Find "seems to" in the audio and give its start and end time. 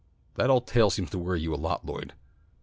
0.89-1.19